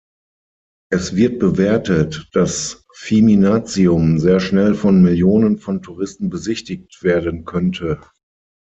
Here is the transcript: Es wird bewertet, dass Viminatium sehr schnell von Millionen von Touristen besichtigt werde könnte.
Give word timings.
Es 0.89 1.15
wird 1.15 1.37
bewertet, 1.37 2.27
dass 2.33 2.87
Viminatium 2.99 4.17
sehr 4.17 4.39
schnell 4.39 4.73
von 4.73 5.03
Millionen 5.03 5.59
von 5.59 5.83
Touristen 5.83 6.31
besichtigt 6.31 7.03
werde 7.03 7.43
könnte. 7.43 8.01